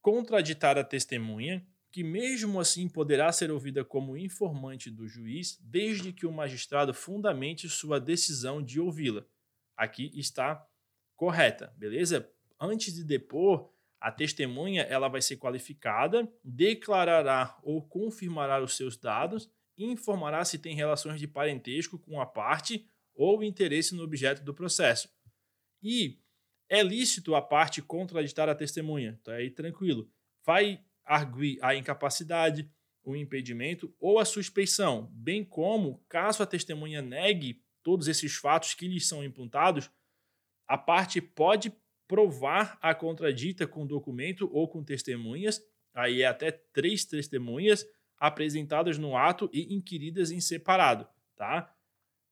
[0.00, 6.26] Contraditar a testemunha, que mesmo assim poderá ser ouvida como informante do juiz, desde que
[6.26, 9.24] o magistrado fundamente sua decisão de ouvi-la.
[9.76, 10.66] Aqui está
[11.16, 12.28] correta, beleza?
[12.58, 19.50] Antes de depor, a testemunha ela vai ser qualificada, declarará ou confirmará os seus dados
[19.76, 25.08] informará se tem relações de parentesco com a parte ou interesse no objeto do processo.
[25.82, 26.18] E
[26.68, 30.10] é lícito a parte contraditar a testemunha, tá aí tranquilo.
[30.44, 32.70] Vai arguir a incapacidade,
[33.04, 38.86] o impedimento ou a suspeição, bem como, caso a testemunha negue todos esses fatos que
[38.86, 39.90] lhes são imputados,
[40.68, 41.72] a parte pode
[42.06, 45.60] provar a contradita com documento ou com testemunhas,
[45.92, 47.84] aí é até três testemunhas,
[48.22, 51.74] apresentadas no ato e inquiridas em separado, tá?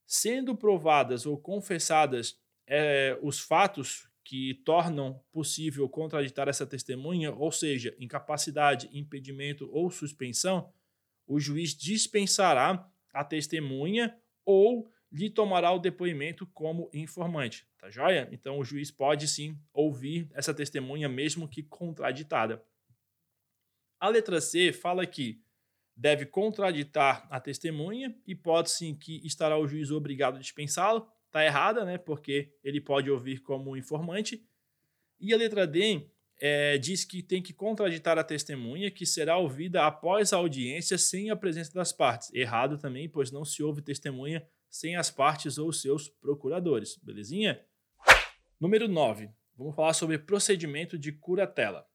[0.07, 7.93] Sendo provadas ou confessadas é, os fatos que tornam possível contraditar essa testemunha, ou seja,
[7.99, 10.73] incapacidade, impedimento ou suspensão,
[11.27, 18.29] o juiz dispensará a testemunha ou lhe tomará o depoimento como informante, tá joia?
[18.31, 22.65] Então o juiz pode sim ouvir essa testemunha mesmo que contraditada.
[23.99, 25.43] A letra C fala que
[26.01, 31.07] deve contraditar a testemunha, hipótese em que estará o juiz obrigado a dispensá-lo.
[31.27, 31.99] Está errada, né?
[31.99, 34.43] Porque ele pode ouvir como informante.
[35.21, 36.09] E a letra D
[36.41, 41.29] é, diz que tem que contraditar a testemunha, que será ouvida após a audiência sem
[41.29, 42.33] a presença das partes.
[42.33, 46.99] Errado também, pois não se ouve testemunha sem as partes ou seus procuradores.
[47.03, 47.61] Belezinha?
[48.59, 49.29] Número 9.
[49.55, 51.87] Vamos falar sobre procedimento de curatela.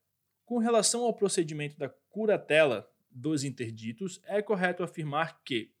[0.44, 5.72] Com relação ao procedimento da curatela, dos interditos, é correto afirmar que,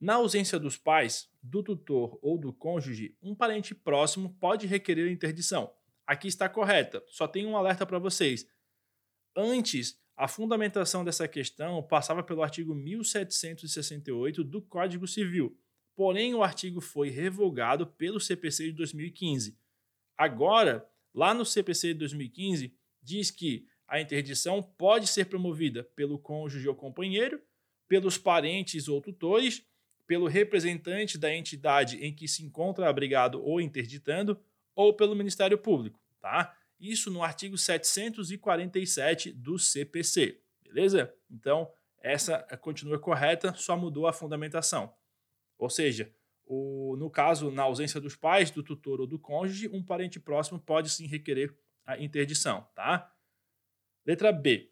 [0.00, 5.72] na ausência dos pais, do tutor ou do cônjuge, um parente próximo pode requerer interdição.
[6.06, 8.46] Aqui está correta, só tem um alerta para vocês.
[9.36, 15.58] Antes, a fundamentação dessa questão passava pelo artigo 1768 do Código Civil,
[15.96, 19.58] porém o artigo foi revogado pelo CPC de 2015.
[20.16, 26.68] Agora, lá no CPC de 2015, diz que a interdição pode ser promovida pelo cônjuge
[26.68, 27.40] ou companheiro,
[27.88, 29.64] pelos parentes ou tutores,
[30.06, 34.40] pelo representante da entidade em que se encontra abrigado ou interditando,
[34.74, 36.56] ou pelo Ministério Público, tá?
[36.80, 41.14] Isso no artigo 747 do CPC, beleza?
[41.30, 44.92] Então, essa continua correta, só mudou a fundamentação.
[45.56, 46.12] Ou seja,
[46.44, 50.58] o, no caso, na ausência dos pais, do tutor ou do cônjuge, um parente próximo
[50.58, 51.54] pode sim requerer
[51.86, 53.12] a interdição, tá?
[54.04, 54.70] Letra B.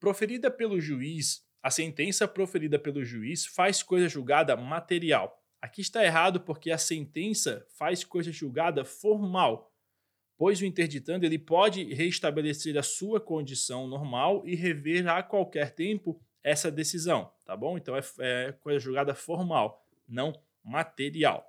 [0.00, 5.40] Proferida pelo juiz, a sentença proferida pelo juiz faz coisa julgada material.
[5.60, 9.72] Aqui está errado porque a sentença faz coisa julgada formal,
[10.36, 16.20] pois o interditando ele pode restabelecer a sua condição normal e rever a qualquer tempo
[16.42, 17.76] essa decisão, tá bom?
[17.76, 21.44] Então é, é coisa julgada formal, não material.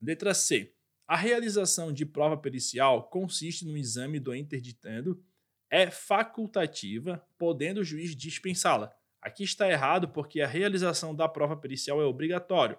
[0.00, 0.74] Letra C.
[1.08, 5.24] A realização de prova pericial consiste no exame do interditando,
[5.70, 8.94] é facultativa, podendo o juiz dispensá-la.
[9.22, 12.78] Aqui está errado porque a realização da prova pericial é obrigatório.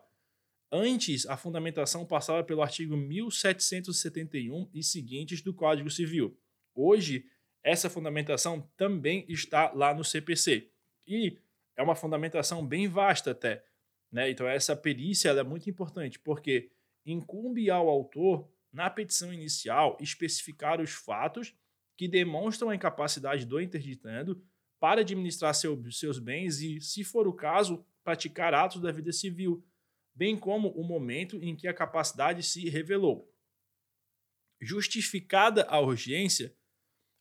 [0.71, 6.39] Antes, a fundamentação passava pelo artigo 1771 e seguintes do Código Civil.
[6.75, 7.25] Hoje,
[7.63, 10.69] essa fundamentação também está lá no CPC.
[11.07, 11.35] E
[11.75, 13.65] é uma fundamentação bem vasta até.
[14.11, 14.29] Né?
[14.29, 16.69] Então, essa perícia é muito importante, porque
[17.11, 21.55] incumbe ao autor, na petição inicial, especificar os fatos
[21.97, 24.43] que demonstram a incapacidade do interditando
[24.79, 29.65] para administrar seu, seus bens e, se for o caso, praticar atos da vida civil,
[30.13, 33.33] bem como o momento em que a capacidade se revelou.
[34.61, 36.55] Justificada a urgência,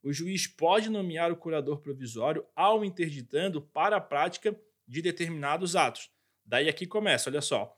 [0.02, 6.10] o juiz pode nomear o curador provisório ao interditando para a prática de determinados atos.
[6.44, 7.77] Daí aqui começa, olha só.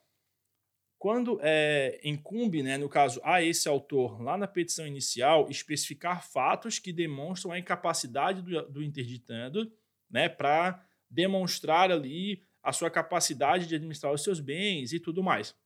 [1.00, 6.78] Quando é, incumbe, né, no caso, a esse autor, lá na petição inicial, especificar fatos
[6.78, 9.72] que demonstram a incapacidade do, do interditando
[10.10, 15.56] né, para demonstrar ali a sua capacidade de administrar os seus bens e tudo mais.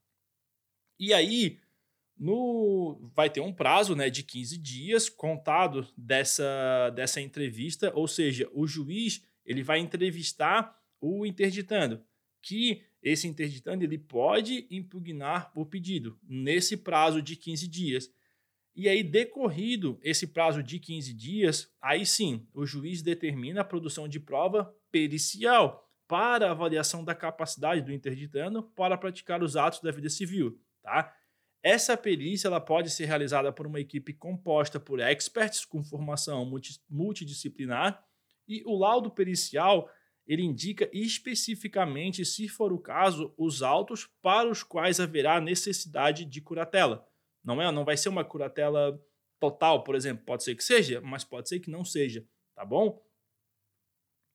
[1.00, 1.58] E aí,
[2.16, 8.48] no, vai ter um prazo né, de 15 dias contado dessa, dessa entrevista, ou seja,
[8.52, 12.04] o juiz ele vai entrevistar o interditando,
[12.40, 18.10] que esse interditando ele pode impugnar o pedido nesse prazo de 15 dias.
[18.74, 24.08] E aí, decorrido esse prazo de 15 dias, aí sim, o juiz determina a produção
[24.08, 30.08] de prova pericial para avaliação da capacidade do interditando para praticar os atos da vida
[30.08, 31.14] civil, tá?
[31.62, 36.50] Essa perícia ela pode ser realizada por uma equipe composta por experts com formação
[36.90, 38.04] multidisciplinar
[38.46, 39.88] e o laudo pericial
[40.26, 46.40] ele indica especificamente, se for o caso, os autos para os quais haverá necessidade de
[46.40, 47.06] curatela.
[47.42, 48.98] Não é, não vai ser uma curatela
[49.38, 53.04] total, por exemplo, pode ser que seja, mas pode ser que não seja, tá bom?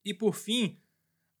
[0.04, 0.80] E por fim,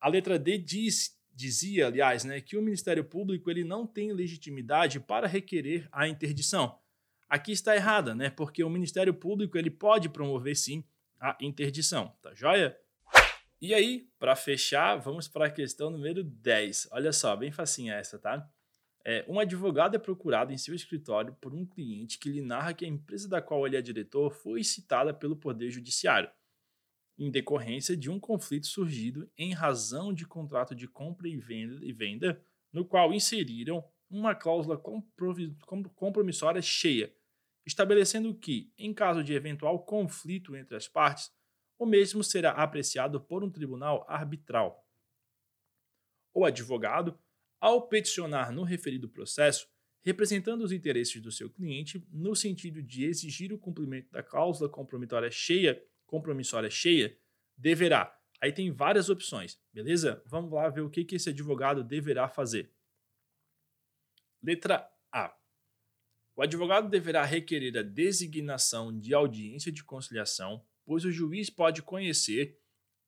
[0.00, 5.00] a letra D diz dizia, aliás, né, que o Ministério Público ele não tem legitimidade
[5.00, 6.78] para requerer a interdição.
[7.28, 8.28] Aqui está errada, né?
[8.28, 10.84] Porque o Ministério Público ele pode promover sim
[11.18, 12.76] a interdição, tá joia?
[13.60, 16.88] E aí, para fechar, vamos para a questão número 10.
[16.92, 18.48] Olha só, bem facinha essa, tá?
[19.04, 22.84] É, um advogado é procurado em seu escritório por um cliente que lhe narra que
[22.84, 26.30] a empresa da qual ele é diretor foi citada pelo Poder Judiciário
[27.20, 31.92] em decorrência de um conflito surgido em razão de contrato de compra e venda, e
[31.92, 32.42] venda
[32.72, 34.80] no qual inseriram uma cláusula
[35.94, 37.14] compromissória cheia,
[37.66, 41.30] estabelecendo que, em caso de eventual conflito entre as partes,
[41.80, 44.86] o mesmo será apreciado por um tribunal arbitral.
[46.32, 47.18] O advogado,
[47.58, 49.66] ao peticionar no referido processo,
[50.02, 55.30] representando os interesses do seu cliente no sentido de exigir o cumprimento da cláusula compromisória
[55.30, 57.16] cheia compromissória cheia,
[57.56, 58.18] deverá.
[58.42, 60.20] Aí tem várias opções, beleza?
[60.26, 62.74] Vamos lá ver o que, que esse advogado deverá fazer.
[64.42, 65.36] Letra A.
[66.34, 72.58] O advogado deverá requerer a designação de audiência de conciliação, pois o juiz pode conhecer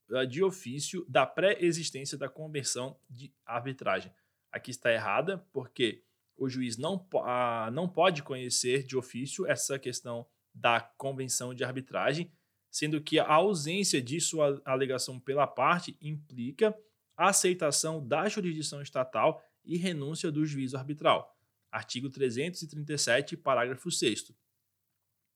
[0.09, 4.13] uh, de ofício da pré-existência da convenção de arbitragem.
[4.53, 6.05] Aqui está errada, porque
[6.37, 10.25] o juiz não, uh, não pode conhecer de ofício essa questão
[10.55, 12.31] da convenção de arbitragem,
[12.71, 16.73] sendo que a ausência de sua alegação pela parte implica
[17.17, 21.37] a aceitação da jurisdição estatal e renúncia do juízo arbitral.
[21.69, 24.33] Artigo 337, parágrafo 6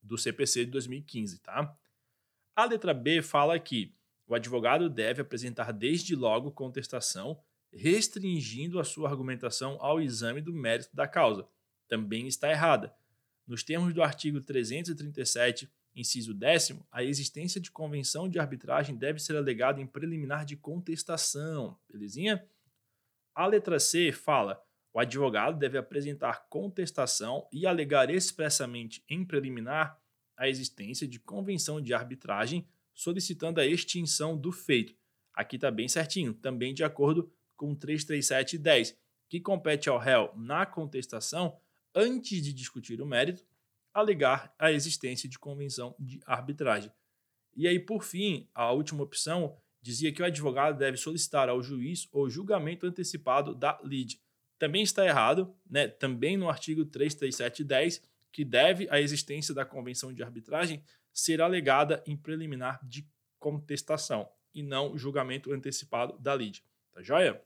[0.00, 1.76] do CPC de 2015, tá?
[2.56, 3.94] A letra B fala que
[4.26, 7.38] o advogado deve apresentar desde logo contestação,
[7.70, 11.46] restringindo a sua argumentação ao exame do mérito da causa.
[11.86, 12.92] Também está errada.
[13.46, 19.34] Nos termos do artigo 337, Inciso décimo, a existência de convenção de arbitragem deve ser
[19.34, 21.78] alegada em preliminar de contestação.
[21.90, 22.46] Belezinha?
[23.34, 29.98] A letra C fala: o advogado deve apresentar contestação e alegar expressamente em preliminar
[30.36, 34.94] a existência de convenção de arbitragem, solicitando a extinção do feito.
[35.34, 38.96] Aqui está bem certinho, também de acordo com 33710,
[39.28, 41.58] que compete ao réu na contestação,
[41.94, 43.44] antes de discutir o mérito,
[43.92, 46.92] alegar a existência de convenção de arbitragem.
[47.54, 52.06] E aí, por fim, a última opção dizia que o advogado deve solicitar ao juiz
[52.12, 54.20] o julgamento antecipado da lide.
[54.58, 55.88] Também está errado, né?
[55.88, 58.02] também no artigo 33710,
[58.36, 63.08] que deve a existência da convenção de arbitragem ser alegada em preliminar de
[63.38, 66.62] contestação e não julgamento antecipado da lide.
[66.92, 67.42] Tá joia?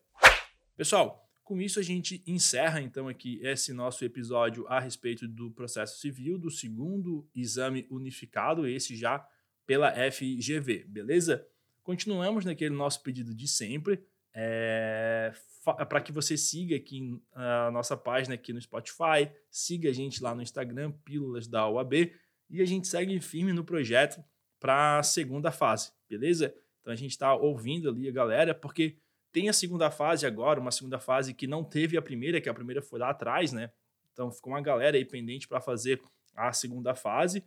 [0.76, 6.00] Pessoal, com isso, a gente encerra então aqui esse nosso episódio a respeito do processo
[6.00, 9.24] civil, do segundo exame unificado, esse já
[9.64, 11.46] pela FGV, beleza?
[11.84, 14.04] Continuamos naquele nosso pedido de sempre,
[14.34, 15.32] é,
[15.64, 20.34] para que você siga aqui a nossa página aqui no Spotify, siga a gente lá
[20.34, 22.12] no Instagram, Pílulas da OAB,
[22.48, 24.22] e a gente segue firme no projeto
[24.58, 26.54] para a segunda fase, beleza?
[26.80, 28.96] Então a gente está ouvindo ali a galera, porque
[29.32, 32.54] Tem a segunda fase agora, uma segunda fase que não teve a primeira, que a
[32.54, 33.70] primeira foi lá atrás, né?
[34.12, 36.02] Então ficou uma galera aí pendente para fazer
[36.34, 37.44] a segunda fase.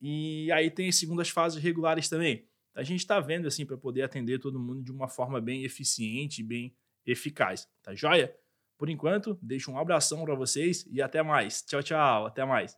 [0.00, 2.46] E aí tem as segundas fases regulares também.
[2.74, 6.42] A gente está vendo assim para poder atender todo mundo de uma forma bem eficiente,
[6.42, 6.74] bem
[7.06, 7.68] eficaz.
[7.82, 8.34] Tá joia?
[8.78, 11.62] Por enquanto, deixo um abração para vocês e até mais.
[11.62, 12.26] Tchau, tchau.
[12.26, 12.76] Até mais.